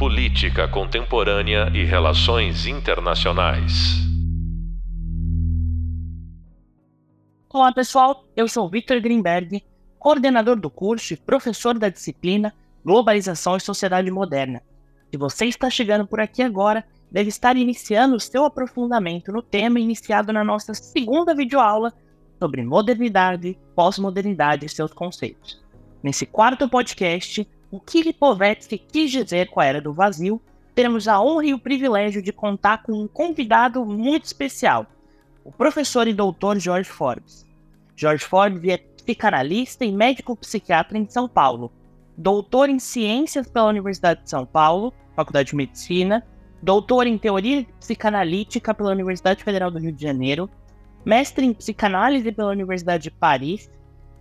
[0.00, 3.98] Política Contemporânea e Relações Internacionais.
[7.50, 9.62] Olá pessoal, eu sou Victor Greenberg,
[9.98, 14.62] coordenador do curso e professor da disciplina Globalização e Sociedade Moderna.
[15.10, 16.82] Se você está chegando por aqui agora,
[17.12, 21.92] deve estar iniciando o seu aprofundamento no tema iniciado na nossa segunda videoaula
[22.38, 25.62] sobre modernidade, pós-modernidade e seus conceitos.
[26.02, 30.40] Nesse quarto podcast, o que Lipovetsky quis dizer com a Era do Vazio,
[30.74, 34.86] teremos a honra e o privilégio de contar com um convidado muito especial,
[35.44, 37.46] o professor e doutor George Forbes.
[37.96, 41.72] George Forbes é psicanalista e médico psiquiatra em São Paulo,
[42.16, 46.26] doutor em Ciências pela Universidade de São Paulo, Faculdade de Medicina,
[46.62, 50.48] doutor em Teoria Psicanalítica pela Universidade Federal do Rio de Janeiro,
[51.04, 53.70] mestre em Psicanálise pela Universidade de Paris,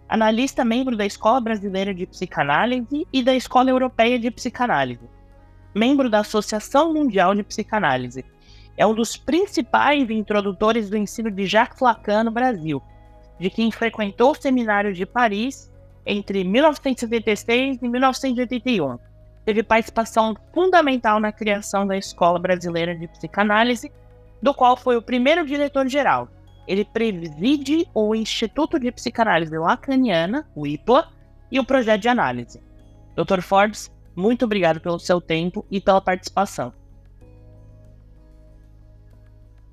[0.10, 5.08] analista membro da Escola Brasileira de Psicanálise e da Escola Europeia de Psicanálise,
[5.74, 8.26] membro da Associação Mundial de Psicanálise.
[8.76, 12.82] É um dos principais introdutores do ensino de Jacques Lacan no Brasil,
[13.40, 15.72] de quem frequentou o seminário de Paris
[16.04, 18.98] entre 1976 e 1981.
[19.46, 23.92] Teve participação fundamental na criação da Escola Brasileira de Psicanálise,
[24.42, 26.28] do qual foi o primeiro diretor-geral.
[26.70, 31.12] Ele preside o Instituto de Psicanálise Lacaniana, o IPLA,
[31.52, 32.62] e o projeto de análise.
[33.16, 33.42] Dr.
[33.42, 36.72] Forbes, muito obrigado pelo seu tempo e pela participação.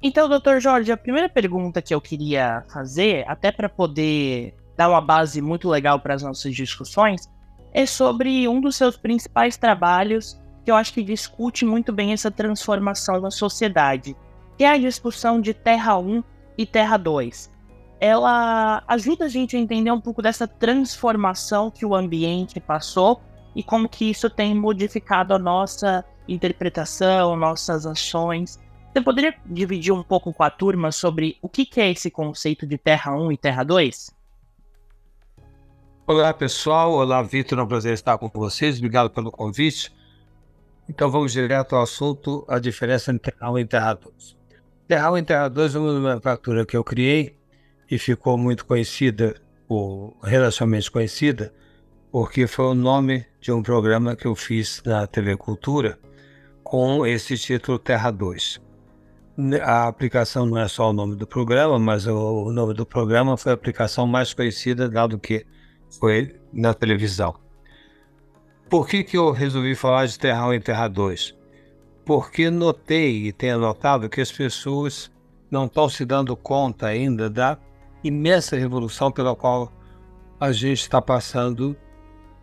[0.03, 5.01] Então, doutor Jorge, a primeira pergunta que eu queria fazer, até para poder dar uma
[5.03, 7.29] base muito legal para as nossas discussões,
[7.75, 12.31] é sobre um dos seus principais trabalhos, que eu acho que discute muito bem essa
[12.31, 14.17] transformação na sociedade,
[14.57, 16.23] que é a discussão de Terra 1
[16.57, 17.51] e Terra 2.
[17.99, 23.21] Ela ajuda a gente a entender um pouco dessa transformação que o ambiente passou
[23.55, 28.59] e como que isso tem modificado a nossa interpretação, nossas ações
[28.97, 32.79] você poderia dividir um pouco com a turma sobre o que, é esse conceito de
[32.79, 34.11] Terra 1 e Terra 2?
[36.07, 36.93] Olá, pessoal.
[36.93, 37.59] Olá, Vitor.
[37.59, 38.79] É um prazer estar com vocês.
[38.79, 39.95] Obrigado pelo convite.
[40.89, 44.37] Então, vamos direto ao assunto, a diferença entre Terra 1 e Terra 2.
[44.89, 47.37] Terra 1 e Terra 2 é uma nomenclatura que eu criei
[47.91, 49.35] e ficou muito conhecida,
[49.69, 51.53] ou relativamente conhecida,
[52.11, 55.99] porque foi o nome de um programa que eu fiz na TV Cultura
[56.63, 58.67] com esse título Terra 2
[59.63, 63.53] a aplicação não é só o nome do programa, mas o, nome do programa foi
[63.53, 65.47] a aplicação mais conhecida, dado que
[66.01, 67.35] foi na televisão.
[68.69, 71.37] Por que, que eu resolvi falar de Terra 1 e Terra 2?
[72.07, 75.11] Porque notei e tenho notado que as pessoas
[75.51, 77.59] não estão se dando conta ainda da
[78.03, 79.71] imensa revolução pela qual
[80.41, 81.77] a gente está passando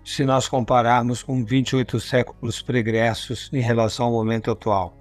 [0.03, 4.96] se nós compararmos com 28 séculos pregressos em relação ao momento atual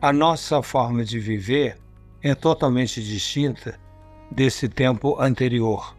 [0.00, 1.76] a nossa forma de viver
[2.22, 3.78] é totalmente distinta
[4.30, 5.94] desse tempo anterior.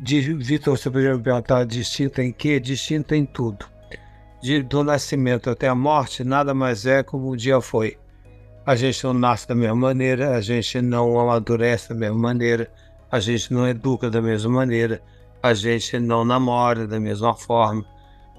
[0.00, 2.60] Vitor, você poderia me perguntar distinta em quê?
[2.60, 3.66] Distinta em tudo.
[4.40, 7.98] De, do nascimento até a morte, nada mais é como o dia foi.
[8.64, 12.70] A gente não nasce da mesma maneira, a gente não amadurece da mesma maneira,
[13.10, 15.02] a gente não educa da mesma maneira,
[15.42, 17.84] a gente não namora da mesma forma,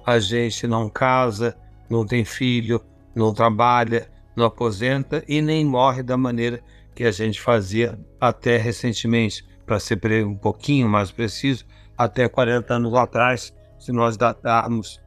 [0.06, 1.56] a gente não casa,
[1.88, 2.80] não tem filho,
[3.14, 6.62] não trabalha, não aposenta e nem morre da maneira
[6.94, 11.64] que a gente fazia até recentemente, para ser um pouquinho mais preciso,
[11.96, 15.00] até 40 anos atrás, se nós datarmos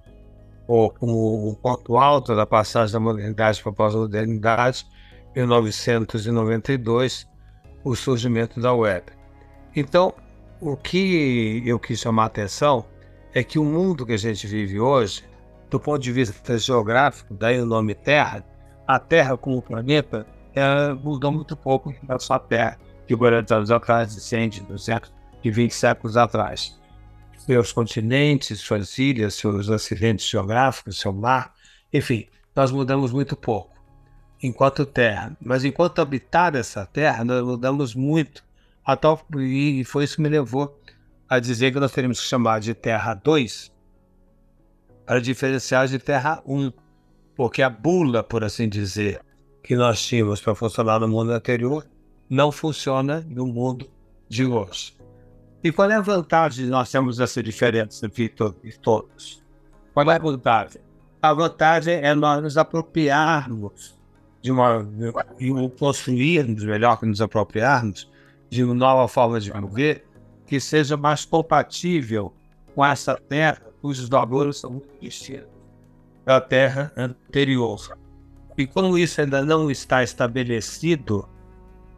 [0.67, 4.85] o, o, o ponto alto da passagem da modernidade para a pós-modernidade,
[5.35, 7.27] 1992,
[7.83, 9.05] o surgimento da web.
[9.75, 10.13] Então,
[10.61, 12.85] o que eu quis chamar a atenção
[13.33, 15.23] é que o mundo que a gente vive hoje,
[15.69, 18.45] do ponto de vista geográfico, daí o nome Terra,
[18.87, 20.25] a Terra como planeta
[21.01, 25.13] mudou muito pouco em relação à Terra de 40 anos atrás, de 100, de 200,
[25.41, 26.79] de 20 séculos atrás.
[27.45, 31.53] Seus continentes, suas ilhas, seus acidentes geográficos, seu mar,
[31.91, 33.73] enfim, nós mudamos muito pouco
[34.41, 35.35] enquanto Terra.
[35.41, 38.43] Mas enquanto habitar essa Terra, nós mudamos muito.
[38.99, 40.79] Tal, e foi isso que me levou
[41.29, 43.71] a dizer que nós teríamos que chamar de Terra 2
[45.05, 46.71] para diferenciar de Terra 1
[47.35, 49.21] porque a bula, por assim dizer,
[49.63, 51.85] que nós tínhamos para funcionar no mundo anterior
[52.29, 53.89] não funciona no mundo
[54.27, 54.95] de hoje.
[55.63, 58.29] E qual é a vantagem de nós termos essa diferença entre
[58.81, 59.41] todos?
[59.93, 60.81] Qual é a vantagem?
[61.21, 63.97] A vantagem é nós nos apropriarmos
[64.41, 64.85] de uma
[65.39, 68.11] e construirmos, melhor que nos apropriarmos,
[68.49, 70.05] de uma nova forma de viver
[70.45, 72.33] que seja mais compatível
[72.75, 75.53] com essa terra cujos valores são muito distintos
[76.25, 77.97] da Terra anterior.
[78.57, 81.27] E como isso ainda não está estabelecido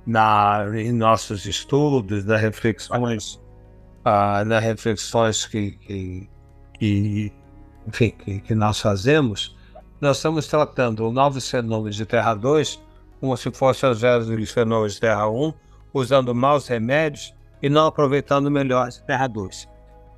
[0.06, 3.39] na, em nossos estudos, nas reflexões,
[4.06, 6.30] ah, nas reflexões que, que,
[6.80, 7.34] que
[7.88, 9.57] enfim, que, que, nós fazemos,
[10.00, 12.81] nós estamos tratando o novo fenômeno de Terra 2
[13.19, 15.54] como se fosse os velhos fenômenos de Terra 1,
[15.94, 19.68] usando maus remédios e não aproveitando melhor de Terra 2.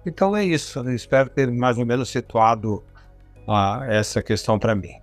[0.06, 2.84] Então é isso, eu espero ter mais ou menos situado
[3.48, 4.94] ah, essa questão para mim.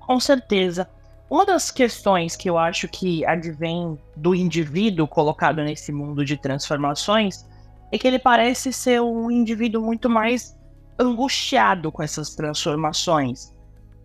[0.00, 0.88] Com certeza.
[1.32, 7.48] Uma das questões que eu acho que advém do indivíduo colocado nesse mundo de transformações
[7.90, 10.54] é que ele parece ser um indivíduo muito mais
[10.98, 13.50] angustiado com essas transformações.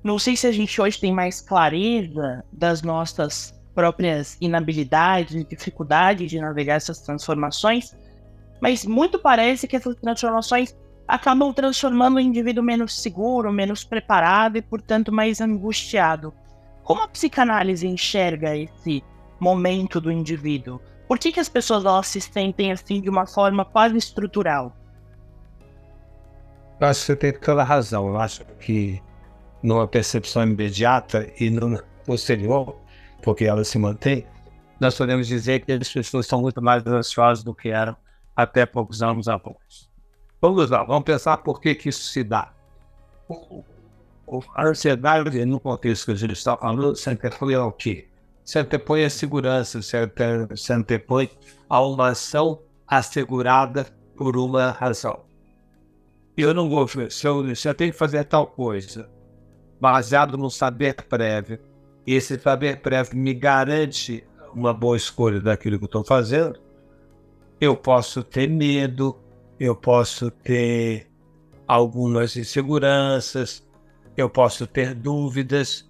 [0.01, 6.31] Não sei se a gente hoje tem mais clareza das nossas próprias inabilidades e dificuldades
[6.31, 7.93] de navegar essas transformações,
[8.61, 10.73] mas muito parece que essas transformações
[11.05, 16.33] acabam transformando o indivíduo menos seguro, menos preparado e, portanto, mais angustiado.
[16.87, 19.03] Como a psicanálise enxerga esse
[19.41, 20.79] momento do indivíduo?
[21.05, 24.73] Por que, que as pessoas elas se sentem assim de uma forma quase estrutural?
[26.79, 28.07] Eu acho que você tem toda a razão.
[28.07, 29.03] Eu acho que
[29.61, 32.77] numa percepção imediata e no posterior,
[33.21, 34.25] porque ela se mantém,
[34.79, 37.97] nós podemos dizer que as pessoas são muito mais ansiosas do que eram
[38.33, 39.89] até poucos anos atrás.
[40.41, 42.53] Vamos lá, vamos pensar por que, que isso se dá
[44.55, 48.07] a ansiedade, no contexto que a gente está falando, se antepõe ao quê?
[48.43, 51.29] Se antepõe à segurança, se antepõe
[51.69, 53.85] a uma ação assegurada
[54.15, 55.25] por uma razão.
[56.35, 59.09] Eu não vou, se eu, se eu tenho que fazer tal coisa,
[59.79, 61.59] baseado no saber prévio,
[62.05, 64.23] e esse saber prévio me garante
[64.53, 66.59] uma boa escolha daquilo que eu estou fazendo,
[67.59, 69.17] eu posso ter medo,
[69.59, 71.09] eu posso ter
[71.67, 73.66] algumas inseguranças,
[74.17, 75.87] eu posso ter dúvidas,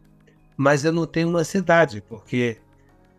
[0.58, 2.58] mas eu não tenho ansiedade, porque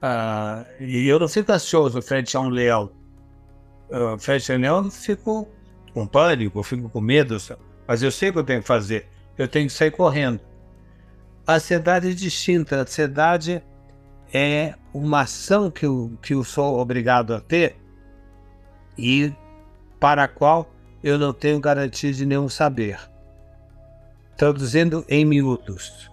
[0.02, 2.92] uh, eu não fico ansioso frente a um leão.
[3.90, 5.48] Uh, frente a um leão, eu fico
[5.94, 7.38] com pânico, eu fico com medo,
[7.86, 9.08] mas eu sei o que eu tenho que fazer.
[9.38, 10.40] Eu tenho que sair correndo.
[11.46, 12.76] A ansiedade é distinta.
[12.76, 13.62] A ansiedade
[14.32, 17.76] é uma ação que eu, que eu sou obrigado a ter
[18.98, 19.32] e
[19.98, 20.70] para a qual
[21.02, 22.98] eu não tenho garantia de nenhum saber.
[24.38, 26.08] Traduzindo em minutos.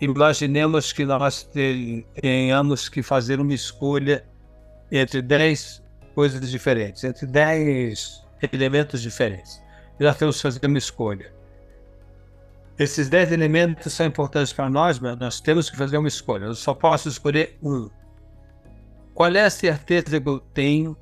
[0.00, 1.48] Imaginemos que nós
[2.20, 4.26] tenhamos que fazer uma escolha
[4.90, 5.80] entre 10
[6.16, 9.62] coisas diferentes, entre 10 elementos diferentes.
[10.00, 11.32] E nós temos que fazer uma escolha.
[12.76, 16.46] Esses 10 elementos são importantes para nós, mas nós temos que fazer uma escolha.
[16.46, 17.88] Eu só posso escolher um.
[19.14, 20.96] Qual é a certeza que eu tenho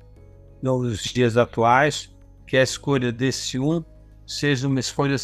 [0.61, 2.13] nos dias atuais
[2.45, 3.83] que a escolha desse um
[4.25, 5.15] seja uma escolha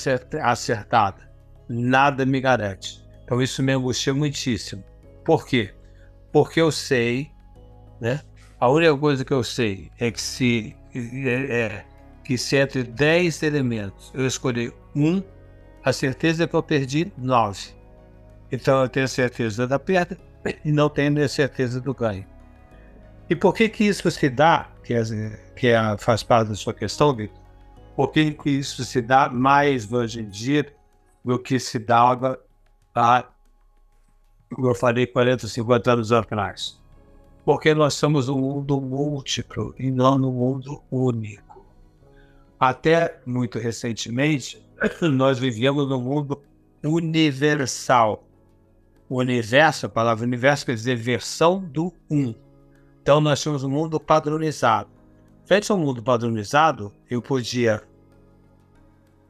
[0.44, 1.30] acertada.
[1.68, 3.04] Nada me garante.
[3.24, 4.84] Então isso me angustia muitíssimo.
[5.24, 5.74] Por quê?
[6.32, 7.32] Porque eu sei,
[8.02, 8.22] né?
[8.60, 11.86] A única coisa que eu sei é que se é, é
[12.24, 15.22] que se entre 10 elementos eu escolher um,
[15.84, 17.74] a certeza é que eu perdi 9.
[18.52, 20.18] Então eu tenho certeza da perda
[20.66, 22.26] e não tenho certeza do ganho.
[23.30, 25.04] E por que que isso se dá, que, é,
[25.56, 27.40] que é, faz parte da sua questão, Victor?
[28.00, 30.74] Por que, isso se dá mais hoje em dia
[31.22, 32.40] do que se dava
[32.96, 33.26] há,
[34.58, 36.82] eu falei, 40, 50 anos atrás?
[37.44, 41.66] Porque nós somos um mundo múltiplo e não um mundo único.
[42.58, 44.66] Até muito recentemente,
[45.12, 46.42] nós vivíamos num mundo
[46.82, 48.26] universal.
[49.10, 52.34] O universo, a palavra universo quer dizer versão do um.
[53.02, 54.90] Então nós tínhamos um mundo padronizado.
[55.44, 57.89] Frente ao mundo padronizado, eu podia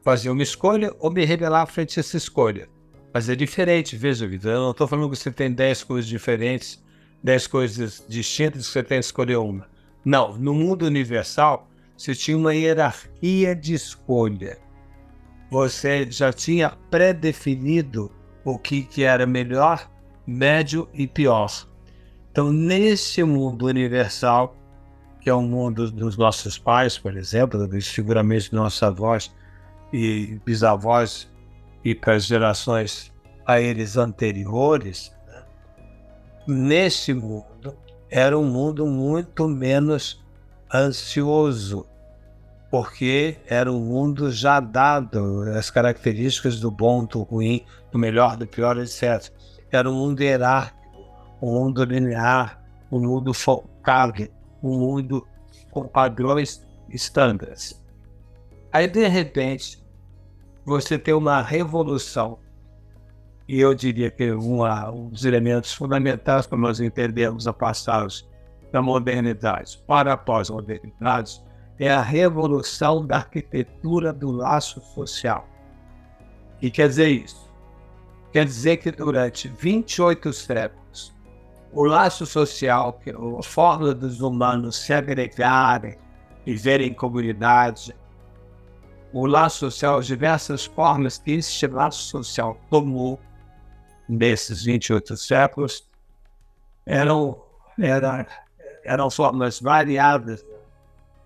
[0.02, 2.68] fazer uma escolha ou me rebelar frente a essa escolha.
[3.12, 4.50] Mas é diferente, veja, vida.
[4.50, 6.82] Eu não estou falando que você tem 10 coisas diferentes,
[7.22, 9.68] 10 coisas distintas que você tem que escolher uma.
[10.04, 14.58] Não, no mundo universal, você tinha uma hierarquia de escolha.
[15.50, 18.10] Você já tinha pré-definido
[18.44, 19.90] o que, que era melhor,
[20.26, 21.50] médio e pior.
[22.30, 24.56] Então, nesse mundo universal,
[25.20, 29.34] que é o mundo dos nossos pais, por exemplo, dos nossos avós,
[29.92, 31.30] e bisavós
[31.84, 33.12] e para as gerações
[33.46, 35.12] a eles anteriores,
[36.46, 37.76] nesse mundo
[38.10, 40.22] era um mundo muito menos
[40.72, 41.86] ansioso,
[42.70, 48.46] porque era um mundo já dado as características do bom, do ruim, do melhor, do
[48.46, 49.30] pior, etc.
[49.70, 50.78] Era um mundo hierárquico,
[51.40, 54.28] um mundo linear, um mundo focado,
[54.62, 55.26] um mundo
[55.70, 57.80] com padrões estándares.
[58.72, 59.79] Aí, de repente,
[60.64, 62.38] você tem uma revolução.
[63.48, 68.28] E eu diria que uma, um dos elementos fundamentais para nós entendermos a passagem
[68.70, 71.42] da modernidade para a pós-modernidade
[71.78, 75.48] é a revolução da arquitetura do laço social.
[76.60, 77.50] E quer dizer isso?
[78.32, 81.12] Quer dizer que durante 28 séculos,
[81.72, 85.96] o laço social, que é a forma dos humanos se agregarem,
[86.44, 87.94] viverem em comunidade,
[89.12, 93.18] o laço social, as diversas formas que esse laço social tomou
[94.08, 95.88] nesses 28 séculos,
[96.86, 97.42] eram,
[97.78, 98.26] eram,
[98.84, 100.44] eram formas variadas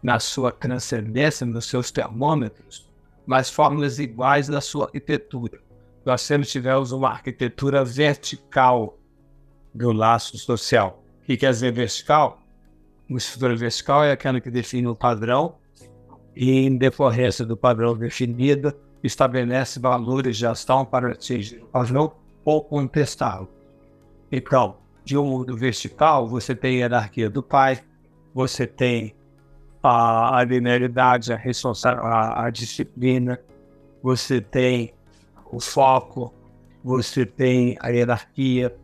[0.03, 2.88] na sua transcendência, nos seus termômetros,
[3.26, 5.59] mas formas iguais na sua arquitetura.
[6.05, 8.99] Nós sempre tivemos uma arquitetura vertical
[9.75, 11.03] do laço social.
[11.23, 12.43] O que quer dizer vertical?
[13.09, 15.57] Uma estrutura vertical é aquela que define o padrão
[16.35, 22.12] e, em decorrência do padrão definido, estabelece valores de ação para atingir o padrão
[22.45, 23.49] ou contestá-lo.
[24.33, 27.83] Então, de um mundo vertical, você tem a hierarquia do pai,
[28.35, 29.14] você tem
[29.83, 31.41] a, a linearidade, a,
[31.85, 33.38] a, a disciplina,
[34.03, 34.95] você tem
[35.53, 36.33] o foco,
[36.83, 38.75] você tem a hierarquia,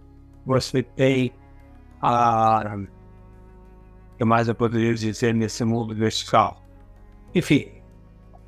[0.44, 1.32] você tem
[2.00, 2.76] a.
[4.14, 6.59] O que mais eu poderia dizer nesse mundo vertical?
[7.34, 7.68] Enfim,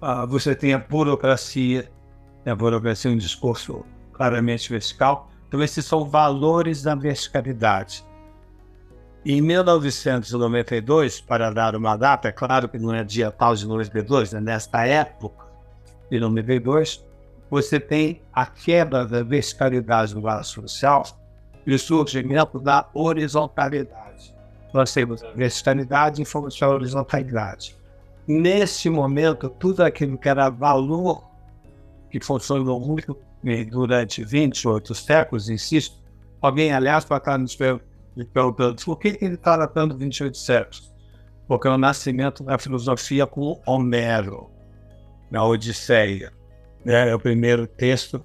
[0.00, 1.90] uh, você tem a burocracia,
[2.44, 2.52] né?
[2.52, 5.30] a burocracia é um discurso claramente vertical.
[5.48, 8.04] Então, esses são valores da verticalidade.
[9.24, 14.32] Em 1992, para dar uma data, é claro que não é dia tal de 92,
[14.32, 14.40] né?
[14.40, 15.46] nesta época
[16.10, 17.04] de 92,
[17.48, 21.04] você tem a quebra da verticalidade do vaso social
[21.64, 24.34] e o surgimento da horizontalidade.
[24.72, 27.76] Nós temos a verticalidade em função da horizontalidade.
[28.26, 31.24] Nesse momento, tudo aquilo que era valor,
[32.10, 33.18] que funcionou muito
[33.70, 36.00] durante 28 séculos, insisto,
[36.40, 40.92] alguém, aliás, para estar nos perguntando por que ele está tratando 28 séculos?
[41.48, 44.50] Porque é o nascimento da filosofia com Homero,
[45.30, 46.32] na Odisseia.
[46.84, 47.10] Né?
[47.10, 48.24] É o primeiro texto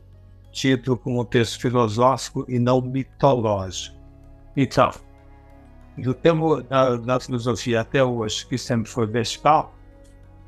[0.52, 3.96] tido como texto filosófico e não mitológico.
[4.56, 4.92] Então,
[5.98, 9.77] do tempo da, da filosofia até hoje, que sempre foi vertical,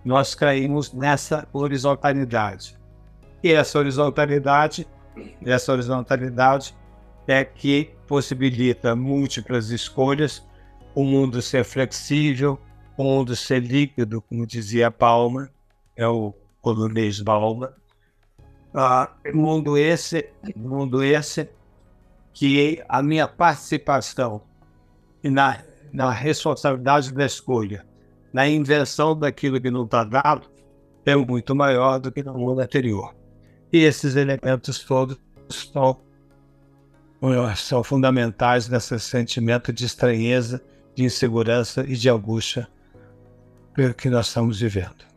[0.09, 2.75] nós caímos nessa horizontalidade.
[3.43, 4.87] E essa horizontalidade,
[5.45, 6.75] essa horizontalidade
[7.27, 10.43] é que possibilita múltiplas escolhas,
[10.95, 12.59] o mundo ser flexível,
[12.97, 15.47] o mundo ser líquido, como dizia Palma,
[15.95, 17.71] é o polonês Balma.
[18.73, 21.47] Ah, mundo esse, mundo esse
[22.33, 24.41] que a minha participação
[25.23, 25.63] na,
[25.93, 27.87] na responsabilidade da escolha
[28.31, 30.49] na invenção daquilo que não está dado
[31.05, 33.15] é muito maior do que no mundo anterior.
[33.71, 35.17] E esses elementos todos
[35.49, 35.99] são,
[37.83, 40.61] fundamentais nesse sentimento de estranheza,
[40.95, 42.67] de insegurança e de angústia
[43.97, 45.07] que nós estamos vivendo.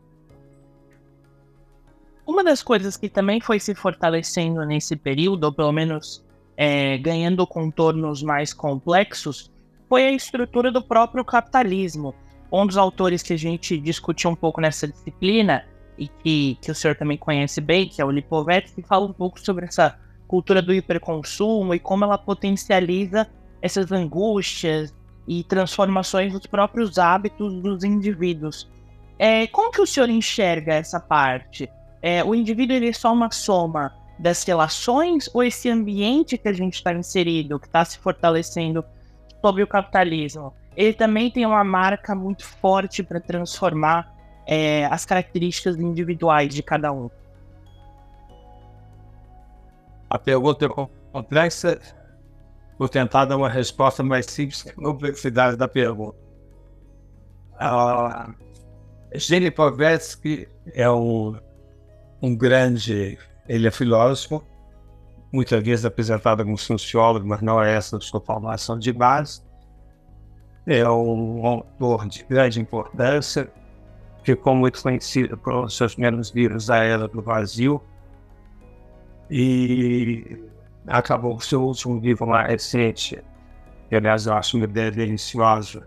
[2.27, 6.25] Uma das coisas que também foi se fortalecendo nesse período, ou pelo menos
[6.57, 9.51] é, ganhando contornos mais complexos,
[9.89, 12.15] foi a estrutura do próprio capitalismo
[12.53, 15.65] um dos autores que a gente discutiu um pouco nessa disciplina
[15.97, 19.41] e que, que o senhor também conhece bem, que é o Lipovetsky, fala um pouco
[19.41, 23.29] sobre essa cultura do hiperconsumo e como ela potencializa
[23.61, 24.95] essas angústias
[25.27, 28.71] e transformações dos próprios hábitos dos indivíduos.
[29.19, 31.71] É, como que o senhor enxerga essa parte?
[32.03, 36.53] É, o indivíduo ele é só uma soma das relações ou esse ambiente que a
[36.53, 38.85] gente está inserido, que está se fortalecendo
[39.41, 40.53] sobre o capitalismo?
[40.77, 44.13] Ele também tem uma marca muito forte para transformar
[44.47, 47.11] é, as características individuais de cada um.
[50.09, 50.69] A pergunta é
[51.13, 51.81] complexa.
[52.79, 56.17] Vou tentar dar uma resposta mais simples que a complexidade da pergunta.
[57.55, 58.35] Uh,
[59.15, 61.39] Gene Povetsky é um,
[62.21, 64.43] um grande, ele é filósofo,
[65.31, 69.43] muitas vezes apresentado como sociólogo, mas não é essa a sua formação de base
[70.67, 73.51] é um autor de grande importância,
[74.23, 77.83] ficou muito conhecido por seus primeiros livros da Era do Vazio
[79.31, 80.45] e
[80.87, 83.23] acabou com seu último livro mais recente,
[83.89, 85.87] que aliás eu acho uma ideia deliciosa,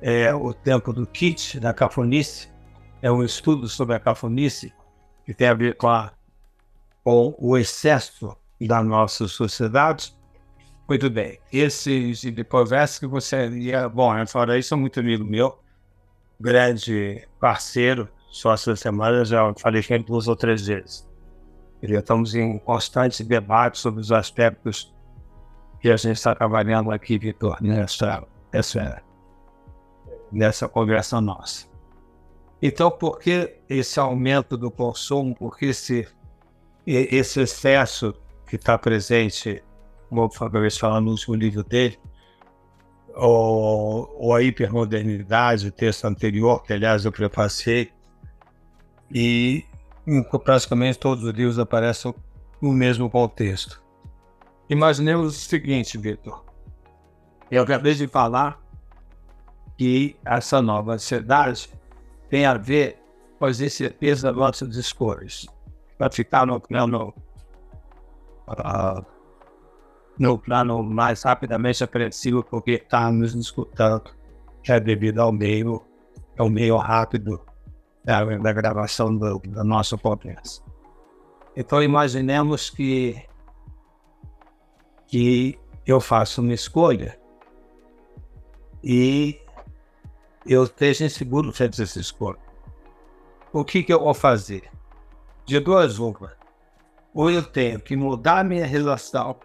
[0.00, 2.50] é O Tempo do Kit, da Cafonice,
[3.02, 4.72] é um estudo sobre a cafonice
[5.26, 6.12] que tem a ver com, a,
[7.04, 10.14] com o excesso da nossa sociedade
[10.88, 11.38] muito bem.
[11.52, 13.88] Esse de conversa que você ia.
[13.88, 15.58] Bom, fora isso, é muito amigo meu,
[16.40, 21.08] grande parceiro, só essa semana já falei com ele duas ou três vezes.
[21.82, 24.94] Já estamos em constante debate sobre os aspectos
[25.80, 29.02] que a gente está trabalhando aqui, Vitor, nessa, nessa,
[30.30, 31.66] nessa conversa nossa.
[32.62, 36.06] Então, por que esse aumento do consumo, por que esse,
[36.86, 38.14] esse excesso
[38.46, 39.62] que está presente,
[40.12, 41.98] como o Fabrício fala no último livro dele,
[43.14, 47.90] ou, ou a hipermodernidade, o texto anterior, que aliás eu prefacei,
[49.10, 49.64] e
[50.44, 52.14] praticamente todos os livros aparecem
[52.60, 53.82] no mesmo contexto.
[54.68, 56.44] Imaginemos o seguinte, Vitor.
[57.50, 58.60] Eu acabei de falar
[59.78, 61.70] que essa nova ansiedade
[62.28, 62.98] tem a ver
[63.38, 65.46] com as incertezas das nossas escolhas.
[65.96, 67.14] Para ficar no plano,
[68.48, 69.11] uh,
[70.18, 74.10] no plano mais rapidamente apreensivo, porque está nos escutando,
[74.68, 75.82] é devido ao meio,
[76.38, 77.40] ao meio rápido
[78.04, 80.62] da, da gravação do, do nosso podcast.
[81.56, 83.22] Então imaginemos que
[85.06, 87.20] que eu faço uma escolha
[88.82, 89.38] e
[90.46, 92.38] eu esteja inseguro frente a essa escolha.
[93.52, 94.70] O que, que eu vou fazer?
[95.44, 96.32] De duas uma.
[97.12, 99.38] Ou eu tenho que mudar minha relação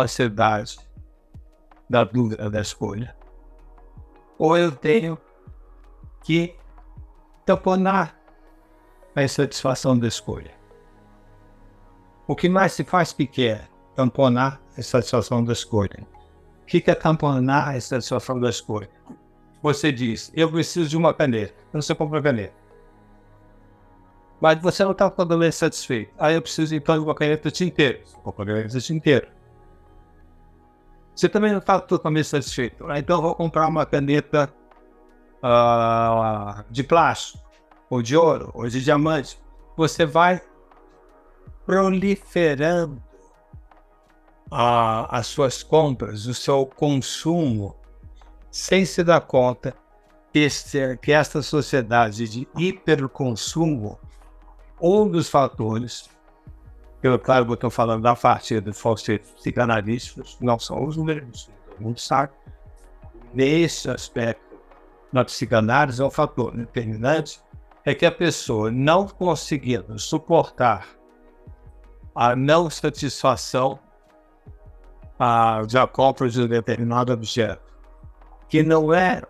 [0.00, 0.78] ansiedade
[1.88, 3.14] da dúvida da escolha,
[4.38, 5.18] ou eu tenho
[6.22, 6.56] que
[7.44, 8.18] tamponar
[9.14, 10.50] a insatisfação da escolha.
[12.26, 16.06] O que mais se faz pequeno tamponar a satisfação da escolha.
[16.62, 18.88] O que é tamponar a satisfação da escolha?
[19.62, 21.54] Você diz, eu preciso de uma caneta.
[21.72, 22.54] Você compra a caneta.
[24.40, 26.12] Mas você não está totalmente satisfeito.
[26.18, 28.00] Aí eu preciso então de uma caneta tinteiro.
[28.04, 29.28] Você compra a caneta tinteiro.
[31.14, 32.86] Você também não está totalmente satisfeito.
[32.92, 34.52] Então eu vou comprar uma caneta
[35.42, 37.42] uh, de plástico,
[37.90, 39.38] ou de ouro, ou de diamante.
[39.76, 40.40] Você vai
[41.66, 43.02] proliferando
[44.50, 47.76] a, as suas compras, o seu consumo,
[48.50, 49.74] sem se dar conta
[50.34, 53.98] este, que esta sociedade de hiperconsumo,
[54.80, 56.08] um dos fatores,
[57.02, 62.00] eu, claro estou falando da parte dos falsetes psicanalísticos, não são os números, todo mundo
[62.00, 62.32] sabe.
[63.34, 64.42] Nesse aspecto,
[65.12, 67.40] na psicanálise, é um fator determinante,
[67.84, 70.86] é que a pessoa não conseguindo suportar
[72.14, 73.78] a não satisfação
[75.18, 77.72] a, da compra de um determinado objeto,
[78.48, 79.22] que não é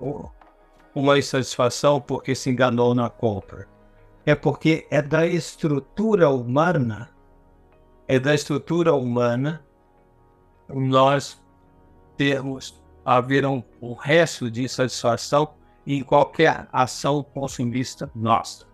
[0.95, 3.67] uma insatisfação porque se enganou na compra,
[4.27, 7.11] é porque é da estrutura humana,
[8.13, 9.65] é da estrutura humana
[10.69, 11.43] nós
[12.15, 15.55] termos haver um, um resto de insatisfação
[15.87, 18.67] em qualquer ação consumista nossa.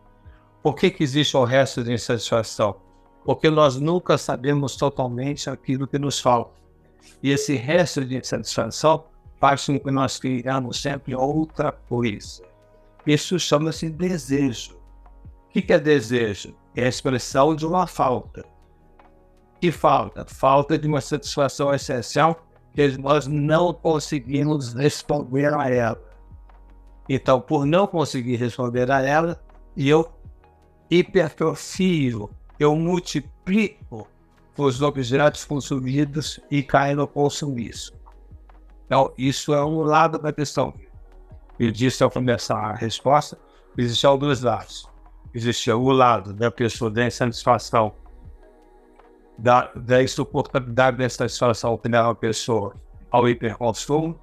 [0.61, 2.81] Por que, que existe o resto de insatisfação?
[3.25, 6.61] Porque nós nunca sabemos totalmente aquilo que nos falta.
[7.23, 9.05] E esse resto de insatisfação
[9.39, 12.43] faz com que nós criamos sempre outra coisa.
[13.07, 14.77] Isso chama-se desejo.
[15.47, 16.57] O que é desejo?
[16.75, 18.58] É a expressão de uma falta.
[19.61, 20.25] Que falta?
[20.27, 26.01] Falta de uma satisfação essencial que nós não conseguimos responder a ela.
[27.09, 29.43] Então, por não conseguir responder a ela,
[29.77, 30.13] eu
[30.91, 34.07] hipertrofio, eu multiplico
[34.57, 37.97] os objetos consumidos e cai no consumismo.
[38.87, 40.75] Então, isso é um lado da questão.
[41.59, 43.39] E disse ao começar a resposta,
[43.77, 44.87] existiam dois lados.
[45.35, 47.95] Existia o lado da pessoa da insatisfação,
[49.39, 52.75] da, da insuportabilidade da insatisfação que leva a pessoa
[53.11, 54.19] ao hiperconsumo,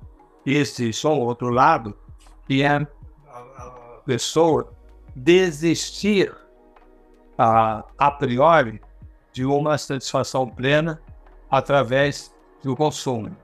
[0.46, 1.98] e existe um outro lado,
[2.46, 4.72] que é a pessoa
[5.16, 6.36] desistir
[7.38, 8.82] a, a priori
[9.32, 11.02] de uma satisfação plena
[11.50, 13.36] através do consumo.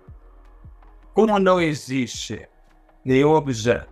[1.14, 2.48] Como não existe
[3.04, 3.90] nenhum objeto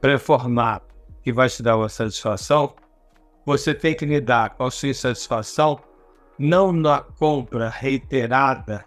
[0.00, 0.84] preformado
[1.22, 2.74] que vai te dar uma satisfação,
[3.44, 5.80] você tem que lidar com a sua insatisfação
[6.38, 8.84] não na compra reiterada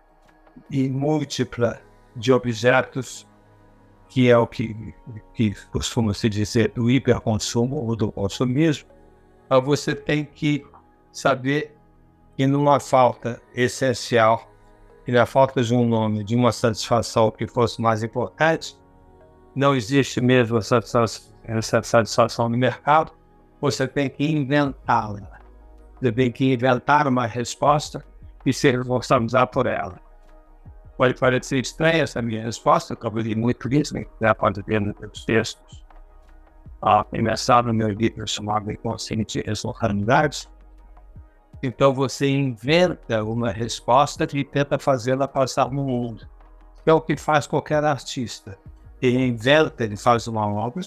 [0.70, 1.82] e múltipla
[2.16, 3.28] de objetos,
[4.08, 4.94] que é o que,
[5.34, 8.90] que costuma se dizer do hiperconsumo ou do consumismo,
[9.64, 10.66] você tem que
[11.12, 11.76] saber
[12.36, 14.50] que numa falta essencial
[15.08, 18.80] e na falta de um nome, de uma satisfação que fosse mais importante,
[19.56, 23.12] não existe mesmo essa satisfação, satisfação no mercado,
[23.60, 25.39] você tem que inventá-la.
[26.02, 28.04] Tem que inventar uma resposta
[28.46, 30.00] e ser responsabilizado por ela.
[30.98, 34.34] Pode parecer estranha essa minha resposta, que eu li muito isso, né?
[34.34, 35.84] pode ver nos textos.
[36.82, 40.50] Ah, começado no meu livro chamado Inconsciente e Responsabilidades,
[41.62, 46.28] Então você inventa uma resposta e tenta fazê-la passar no mundo.
[46.86, 48.58] É o que faz qualquer artista.
[49.02, 50.84] Ele inventa, ele faz uma obra,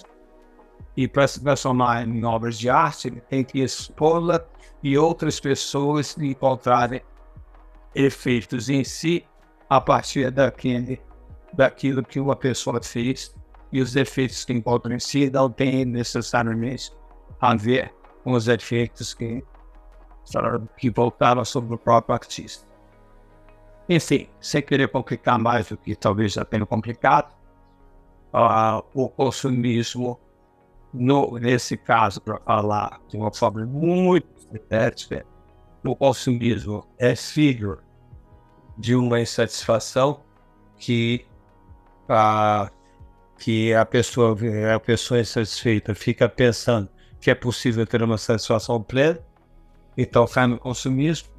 [0.95, 4.45] e para se transformar em obras de arte, ele tem que expô-la
[4.81, 7.01] e outras pessoas encontrarem
[7.95, 9.25] efeitos em si
[9.69, 11.01] a partir daquele,
[11.53, 13.35] daquilo que uma pessoa fez
[13.71, 16.91] e os efeitos que encontram em si não têm necessariamente
[17.41, 19.43] a ver com os efeitos que,
[20.77, 22.67] que voltaram sobre o próprio artista.
[23.89, 27.35] Enfim, sem querer complicar mais do que talvez já tenha complicado,
[28.33, 30.19] uh, o consumismo,
[30.93, 35.25] no, nesse caso, para falar de uma forma muito sintética,
[35.83, 37.79] o consumismo é filho
[38.77, 40.21] de uma insatisfação
[40.77, 41.25] que
[42.07, 42.71] a,
[43.37, 44.37] que a pessoa,
[44.73, 49.19] a pessoa insatisfeita fica pensando que é possível ter uma satisfação plena,
[49.97, 51.29] então cai no consumismo,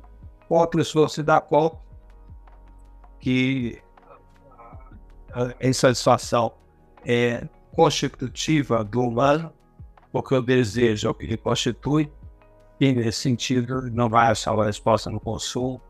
[0.49, 1.79] ou a pessoa se dá conta
[3.21, 3.81] que
[5.33, 6.53] a insatisfação
[7.05, 9.53] é constitutiva do humano,
[10.13, 12.11] o desejo é o que ele constitui,
[12.81, 15.81] e nesse sentido não vai achar uma resposta no consumo,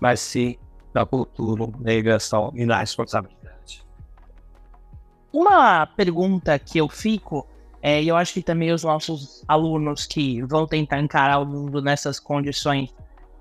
[0.00, 0.56] mas sim
[0.92, 3.84] na cultura, na invenção e na responsabilidade.
[5.32, 7.46] Uma pergunta que eu fico,
[7.82, 12.20] é, eu acho que também os nossos alunos que vão tentar encarar o mundo nessas
[12.20, 12.94] condições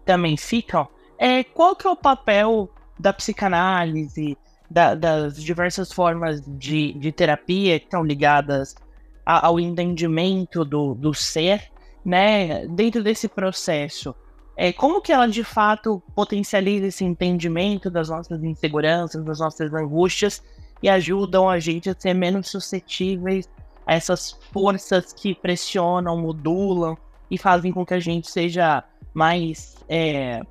[0.04, 0.88] também ficam,
[1.18, 4.38] é qual que é o papel da psicanálise,
[4.74, 8.76] da, das diversas formas de, de terapia que estão ligadas
[9.24, 11.72] a, ao entendimento do, do ser,
[12.04, 14.16] né, dentro desse processo.
[14.58, 20.42] É, como que ela de fato potencializa esse entendimento das nossas inseguranças, das nossas angústias
[20.82, 23.48] e ajudam a gente a ser menos suscetíveis
[23.86, 26.98] a essas forças que pressionam, modulam
[27.30, 28.84] e fazem com que a gente seja
[29.14, 30.42] mais é,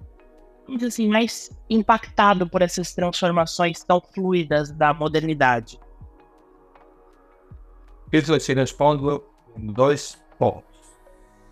[0.81, 5.79] assim, mais impactado por essas transformações tão fluidas da modernidade?
[8.13, 9.25] Isso eu te respondo
[9.57, 10.65] em dois pontos.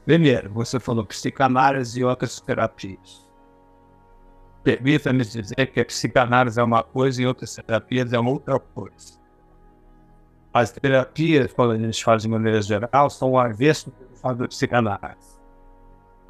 [0.04, 3.28] Primeiro, você falou psicanálise e outras terapias.
[4.62, 9.18] Permita-me dizer que a psicanálise é uma coisa e outras terapias é outra coisa.
[10.52, 13.92] As terapias, quando a gente faz de maneira geral, são o avesso
[14.36, 15.39] do psicanálise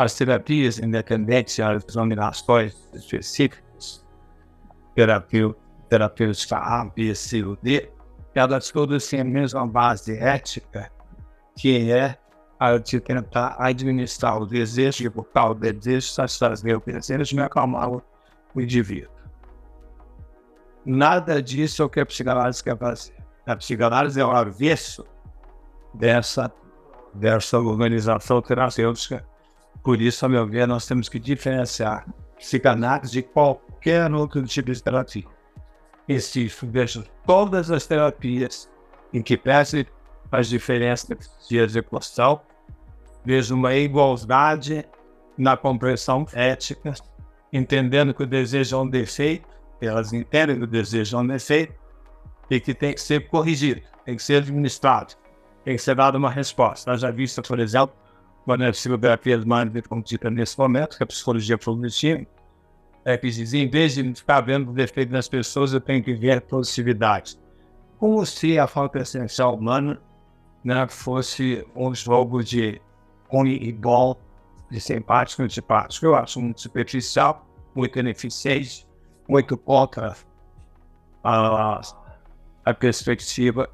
[0.01, 4.03] as terapias independentes, as denominações específicas,
[4.95, 5.55] terapia,
[6.53, 7.91] A, B, C ou D,
[8.35, 10.91] elas todas têm a mesma base ética,
[11.55, 12.17] que é
[12.59, 18.03] a de tentar administrar o desejo, evocar o desejo, satisfazer o desejo e acalmar o
[18.57, 19.13] indivíduo.
[20.83, 23.17] Nada disso é o que a psicanálise quer fazer.
[23.45, 25.05] A psicanálise é o avesso
[25.93, 26.51] dessa,
[27.13, 29.29] dessa organização terapêutica
[29.83, 34.83] por isso, a meu ver, nós temos que diferenciar psicanálise de qualquer outro tipo de
[34.83, 35.25] terapia.
[36.09, 38.71] Existe, vejo todas as terapias
[39.13, 39.87] em que pese
[40.31, 42.41] as diferenças de execução,
[43.25, 44.85] vejo uma igualdade
[45.37, 46.95] na compreensão ética,
[47.53, 49.49] entendendo que o desejo é um defeito,
[49.81, 51.75] elas entendem que o desejo é um defeito
[52.51, 55.15] e que tem que ser corrigido, tem que ser administrado,
[55.65, 56.97] tem que ser dada uma resposta.
[56.97, 57.95] Já vimos, por exemplo,
[58.45, 59.71] quando a psicoterapia mais
[60.05, 62.27] dita nesse momento, que é a psicologia cognitiva,
[63.05, 66.41] é que dizia, em vez de ficar vendo defeito das pessoas, eu tenho que ver
[66.43, 67.39] positividade.
[67.99, 70.01] Como se a falta essencial humana
[70.65, 72.81] né, fosse um jogo de
[73.29, 74.17] ruim e bom,
[74.71, 76.07] de simpático e antipático.
[76.07, 78.87] Eu acho muito superficial, muito ineficiente,
[79.29, 80.17] muito contra
[81.25, 81.81] a,
[82.65, 83.69] a perspectiva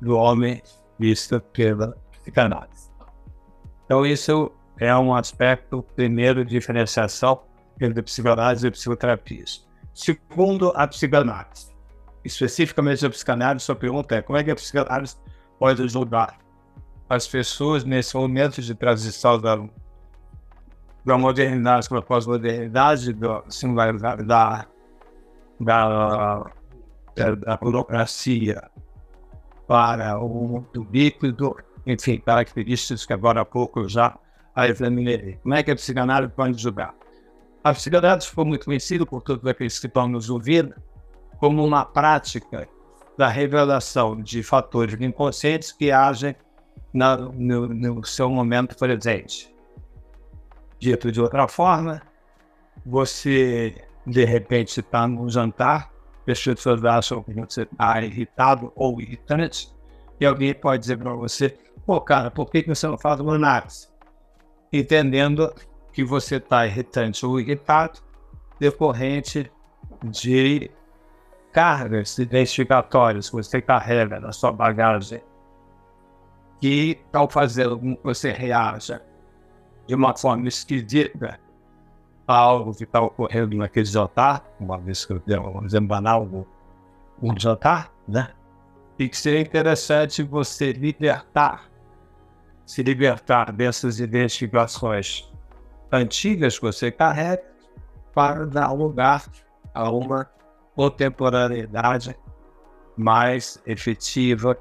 [0.00, 0.62] do homem
[0.98, 2.85] vista pela psicanálise.
[3.86, 7.42] Então, isso é um aspecto, primeiro, de diferenciação
[7.80, 9.66] entre psicanálise e psicoterapias.
[9.94, 11.74] Segundo, a psicanálise.
[12.24, 15.16] Especificamente a psicanálise, sua pergunta é como é que a psicanálise
[15.58, 16.38] pode ajudar
[17.08, 19.56] as pessoas nesse momento de transição da,
[21.04, 24.66] da modernidade para a pós-modernidade, da singularidade da,
[25.60, 26.50] da,
[27.14, 28.68] da, da burocracia
[29.66, 34.18] para o mundo líquido enfim, características que agora há pouco eu já
[34.54, 35.38] a examinei.
[35.42, 36.94] Como é que a psicanálise pode ajudar?
[37.62, 40.74] A psicanálise foi muito conhecida por todos aqueles que estão nos ouvindo
[41.38, 42.66] como uma prática
[43.16, 46.34] da revelação de fatores inconscientes que agem
[46.92, 49.54] na, no, no seu momento presente.
[50.78, 52.02] Dito de outra forma,
[52.84, 55.90] você de repente está num jantar,
[56.28, 59.74] as pessoas acham que você está irritado ou irritante,
[60.20, 63.88] e alguém pode dizer para você: pô, cara, por que você não faz uma análise?
[64.72, 65.54] Entendendo
[65.92, 68.00] que você está irritante ou irritado
[68.58, 69.50] decorrente
[70.02, 70.70] de
[71.52, 75.22] cargas identificatórias que você carrega na sua bagagem
[76.60, 79.02] que, ao fazer com que você reaja
[79.86, 81.38] de uma forma esquisita
[82.26, 85.22] a algo que está ocorrendo naquele jantar, uma vez que eu
[85.72, 86.44] embanar um,
[87.22, 88.30] um jantar, né?
[88.98, 91.70] E que seria interessante você libertar,
[92.66, 95.32] se libertar dessas identificações
[95.90, 97.42] antigas que você carrega
[98.12, 99.24] para dar lugar
[99.72, 100.28] a uma
[100.74, 102.16] contemporaneidade
[102.96, 104.58] mais efetiva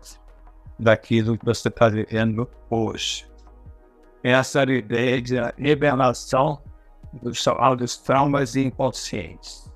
[0.77, 3.25] daquilo que você está vivendo hoje.
[4.23, 6.61] Essa era a ideia de revelação
[7.21, 9.71] dos chamados traumas inconscientes.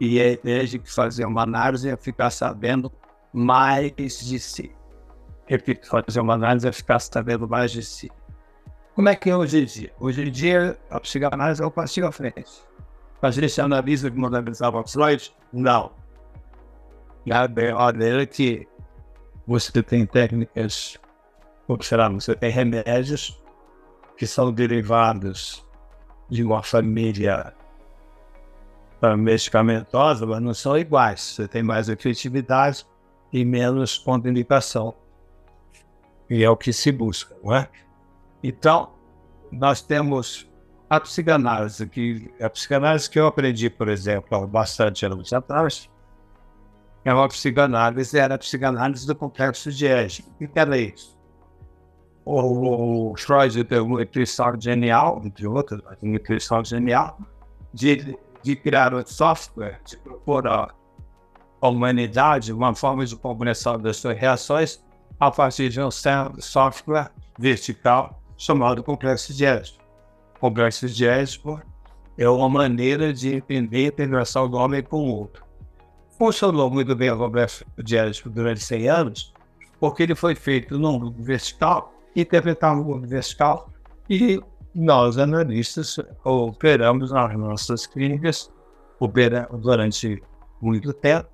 [0.00, 2.92] E a ideia de fazer uma análise é ficar sabendo
[3.32, 4.77] mais de si.
[5.84, 8.10] Fazer uma análise é ficar sabendo mais de si.
[8.94, 9.92] Como é que é hoje em dia?
[9.98, 12.62] Hoje em dia, a psicanálise é o passinho à frente.
[13.20, 15.34] Fazer esse analisa como analisava Freud?
[15.52, 15.92] Não.
[17.30, 18.66] A maneira que
[19.46, 20.98] você tem técnicas,
[21.66, 23.42] ou será, você tem remédios
[24.16, 25.64] que são derivados
[26.28, 27.54] de uma família
[29.16, 31.20] medicamentosa, mas não são iguais.
[31.20, 32.84] Você tem mais efetividade
[33.32, 34.94] e menos contraindicação.
[36.30, 37.68] E é o que se busca, não é?
[38.42, 38.90] Então,
[39.50, 40.48] nós temos
[40.88, 45.90] a psicanálise, que a psicanálise que eu aprendi, por exemplo, há bastante anos atrás,
[47.04, 50.30] é uma psicanálise, era a psicanálise do complexo de Édipo.
[50.40, 51.18] O que era isso?
[52.24, 57.18] O, o Freud teve uma intuição genial, entre outras, uma intuição genial,
[57.72, 60.74] de, de criar um software, de propor a
[61.62, 64.82] humanidade uma forma de compreensão das suas reações
[65.18, 69.82] a partir de um software vertical chamado complexo de Édipo.
[70.36, 71.60] O complexo de Édipo
[72.16, 75.48] é uma maneira de entender a interação do homem com o outro
[76.18, 79.32] funcionou muito bem o complexo diético durante 100 anos,
[79.78, 83.70] porque ele foi feito no mundo vertical, interpretava o mundo vertical,
[84.10, 84.40] e
[84.74, 88.50] nós, analistas, operamos nas nossas clínicas,
[89.60, 90.20] durante
[90.60, 91.28] muito tempo,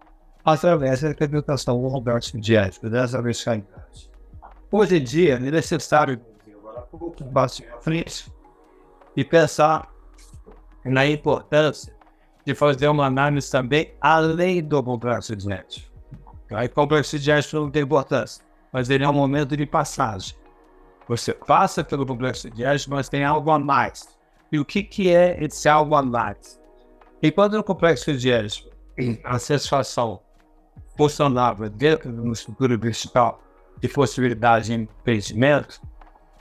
[0.44, 4.10] através da interpretação do complexo diético, dessa verticalidade.
[4.70, 6.20] Hoje em dia, é necessário
[6.92, 8.30] um mais à frente
[9.16, 9.88] e pensar
[10.84, 11.94] na importância
[12.44, 15.90] de fazer uma análise também além do complexo genético.
[16.50, 20.36] Aí, complexo genético não tem importância, mas ele é um momento de passagem.
[21.08, 24.08] Você passa pelo complexo genético, mas tem algo a mais.
[24.52, 26.60] E o que, que é esse algo a mais?
[27.22, 28.70] Enquanto no complexo genético,
[29.24, 30.20] a satisfação
[30.96, 33.40] funcionava dentro de uma estrutura vertical
[33.80, 35.80] de possibilidade de impedimento,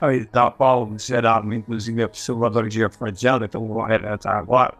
[0.00, 4.74] aí da qual gerava, inclusive, a psicologia freudiana, então vou relatar agora,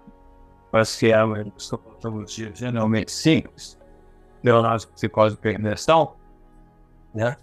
[0.73, 3.79] mas que é uma patologia geralmente simples,
[4.43, 6.15] neurose, psicose e perversão,
[7.15, 7.37] né?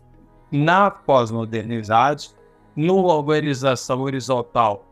[0.52, 2.36] na pós-modernidade,
[2.76, 4.86] numa organização horizontal,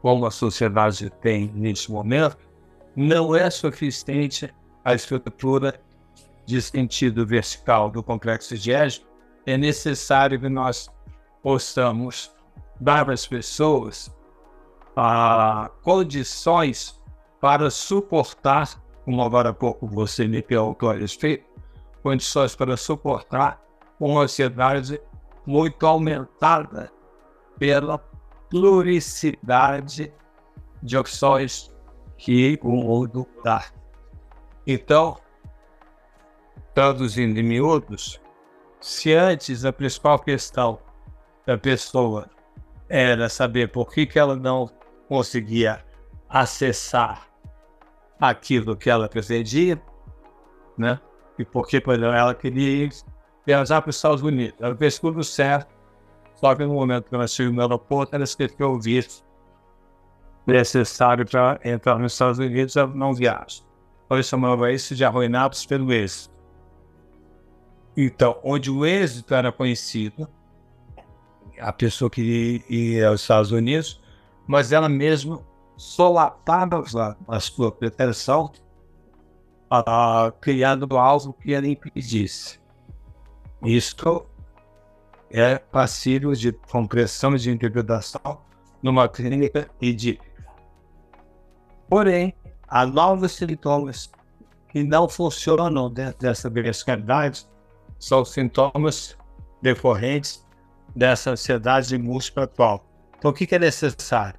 [0.00, 2.38] como a sociedade tem neste momento,
[2.94, 4.52] não é suficiente
[4.84, 5.80] a estrutura
[6.46, 9.10] de sentido vertical do complexo diégetico,
[9.46, 10.88] é necessário que nós
[11.42, 12.34] possamos
[12.80, 14.14] dar às pessoas
[14.96, 17.00] ah, condições
[17.40, 21.44] para suportar, como agora há pouco você me perguntou a respeito,
[22.02, 23.62] condições para suportar
[24.00, 25.00] uma ansiedade
[25.46, 26.90] muito aumentada
[27.58, 27.98] pela
[28.48, 30.12] pluricidade
[30.82, 31.74] de opções
[32.16, 33.64] que o mundo dá.
[34.66, 35.18] Então,
[36.74, 38.20] traduzindo em miúdos,
[38.80, 40.78] se antes a principal questão
[41.46, 42.28] da pessoa
[42.88, 44.68] era saber por que, que ela não
[45.08, 45.84] conseguia
[46.28, 47.28] acessar
[48.20, 49.80] aquilo que ela pretendia,
[50.76, 51.00] né?
[51.38, 52.88] E por exemplo, ela queria
[53.46, 54.56] viajar para os Estados Unidos.
[54.60, 55.72] Ela fez tudo certo,
[56.34, 59.24] só que no momento que ela chegou no aeroporto, ela esqueceu o visto
[60.46, 63.62] necessário para entrar nos Estados Unidos, ela não viaja.
[64.04, 66.33] Então, eu chamava isso de arruinados pelo êxito.
[67.96, 70.28] Então, onde o êxito era conhecido,
[71.58, 74.00] a pessoa queria ir aos Estados Unidos,
[74.46, 75.40] mas ela mesma
[75.76, 76.84] solapava
[77.28, 78.50] a sua pretensão,
[79.70, 82.60] uh, criando algo que ele impedisse.
[83.62, 84.26] Isto
[85.30, 88.42] é passível de compressão de interpretação
[88.82, 90.24] numa clínica idílica.
[91.88, 92.34] Porém,
[92.68, 94.10] há novos sintomas
[94.68, 97.46] que não funcionam dentro dessa verticalidade,
[98.04, 99.16] são sintomas
[99.62, 100.46] decorrentes
[100.94, 102.86] dessa ansiedade múltipla atual.
[103.16, 104.38] Então, o que é necessário?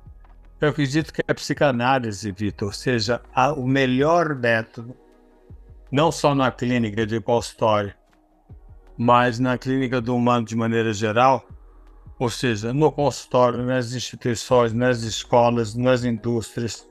[0.61, 4.95] Eu acredito que a psicanálise, Vitor, seja a, o melhor método,
[5.91, 7.91] não só na clínica de consultório,
[8.95, 11.47] mas na clínica do humano de maneira geral,
[12.19, 16.87] ou seja, no consultório, nas instituições, nas escolas, nas indústrias.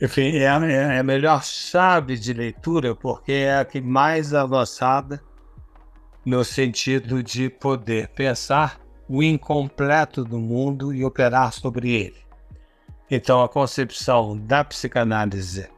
[0.00, 5.22] Enfim, é a, é a melhor chave de leitura porque é a que mais avançada
[6.24, 12.26] no sentido de poder pensar o incompleto do mundo e operar sobre ele.
[13.08, 15.68] Então, a concepção da psicanálise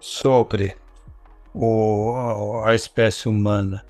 [0.00, 0.74] sobre
[1.52, 3.84] o, a espécie humana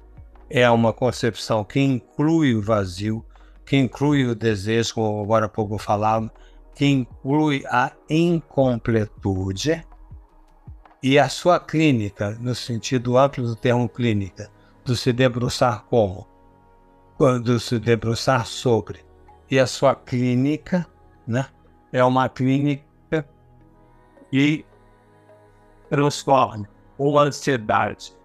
[0.51, 3.25] é uma concepção que inclui o vazio,
[3.65, 6.31] que inclui o desejo, como agora há pouco falava,
[6.77, 9.85] que inclui a incompletude
[11.03, 14.51] e a sua clínica, no sentido amplo do termo clínica,
[14.85, 16.29] do se debruçar como?
[17.17, 19.05] Quando se debruçar sobre.
[19.51, 20.87] E a sua clínica,
[21.27, 21.47] né?
[21.93, 22.85] É uma clínica
[24.31, 24.65] que
[25.89, 28.17] transforma uma ansiedade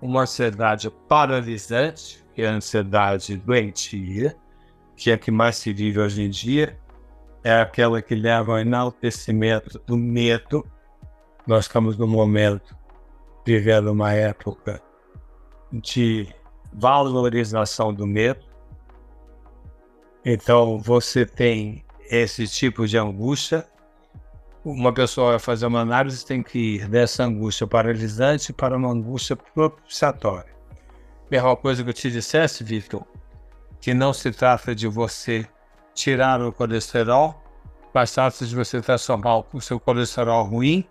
[0.00, 4.36] uma ansiedade paralisante, que é a ansiedade doentia,
[4.96, 6.78] que é a que mais se vive hoje em dia,
[7.42, 10.66] é aquela que leva ao enaltecimento do medo.
[11.46, 12.76] Nós estamos no momento
[13.46, 14.82] vivendo uma época
[15.72, 16.28] de
[16.72, 18.44] valorização do medo.
[20.24, 23.66] Então você tem esse tipo de angústia
[24.64, 29.34] uma pessoa vai fazer uma análise tem que ir dessa angústia paralisante para uma angústia
[29.34, 30.50] propiciatória.
[31.30, 33.06] Mesma coisa que eu te dissesse, Victor,
[33.80, 35.46] que não se trata de você
[35.94, 37.42] tirar o colesterol,
[37.92, 40.84] trata de você transformar o seu colesterol ruim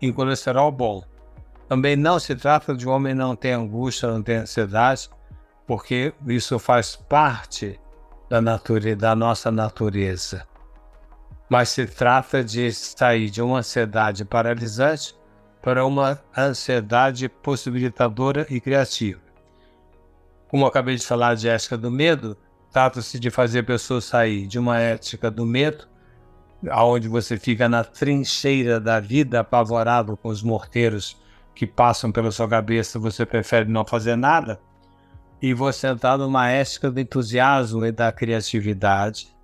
[0.00, 1.02] em colesterol bom.
[1.68, 5.10] Também não se trata de um homem não ter angústia, não ter ansiedade,
[5.66, 7.78] porque isso faz parte
[8.28, 10.46] da, natureza, da nossa natureza
[11.48, 15.14] mas se trata de sair de uma ansiedade paralisante
[15.62, 19.20] para uma ansiedade possibilitadora e criativa.
[20.48, 22.36] Como eu acabei de falar de ética do medo,
[22.76, 25.88] trata-se de fazer a pessoa sair de uma ética do medo,
[26.68, 31.16] aonde você fica na trincheira da vida apavorado com os morteiros
[31.54, 34.60] que passam pela sua cabeça, você prefere não fazer nada,
[35.40, 39.34] e você entrar numa ética do entusiasmo e da criatividade,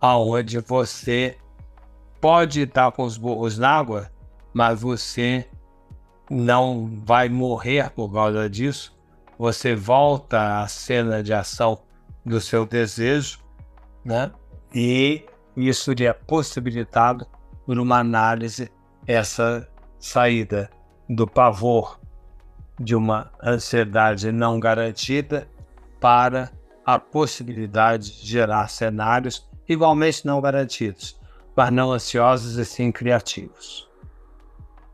[0.00, 1.38] aonde você
[2.20, 4.10] pode estar com os burros na água,
[4.52, 5.46] mas você
[6.28, 8.92] não vai morrer por causa disso.
[9.38, 11.85] Você volta à cena de ação
[12.26, 13.38] do seu desejo,
[14.04, 14.32] né?
[14.74, 15.24] E
[15.56, 17.26] isso é possibilitado
[17.64, 18.70] por uma análise
[19.06, 19.66] essa
[19.98, 20.68] saída
[21.08, 22.00] do pavor
[22.78, 25.48] de uma ansiedade não garantida
[26.00, 26.50] para
[26.84, 31.18] a possibilidade de gerar cenários igualmente não garantidos,
[31.56, 33.88] mas não ansiosos e sim criativos.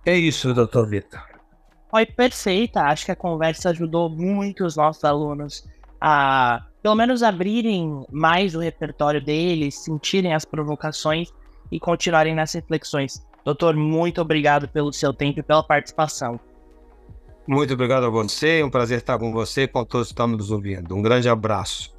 [0.05, 1.21] É isso, doutor Vitor.
[1.93, 2.83] Oi, perfeita.
[2.83, 5.69] Acho que a conversa ajudou muito os nossos alunos
[6.01, 11.33] a, pelo menos, abrirem mais o repertório deles, sentirem as provocações
[11.71, 13.25] e continuarem nas reflexões.
[13.45, 16.41] Doutor, muito obrigado pelo seu tempo e pela participação.
[17.47, 20.29] Muito obrigado a você, é um prazer estar com você e com todos que estão
[20.29, 20.95] nos ouvindo.
[20.95, 21.93] Um grande abraço.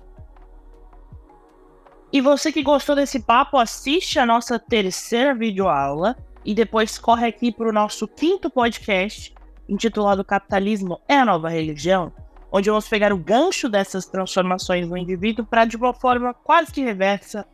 [2.12, 6.15] E você que gostou desse papo, assiste a nossa terceira videoaula
[6.46, 9.34] e depois corre aqui para o nosso quinto podcast,
[9.67, 12.12] intitulado Capitalismo é a Nova Religião,
[12.55, 16.81] onde vamos pegar o gancho dessas transformações no indivíduo para, de uma forma quase que
[16.81, 17.47] reversa,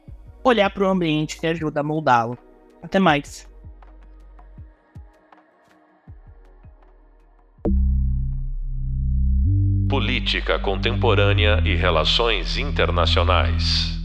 [0.43, 2.37] olhar para o ambiente que ajuda a moldá-lo.
[2.83, 3.47] Até mais!
[9.87, 13.98] Política Contemporânea e Relações Internacionais.